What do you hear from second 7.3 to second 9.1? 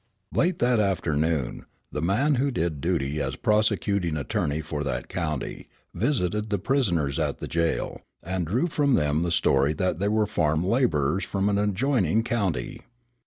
the jail, and drew from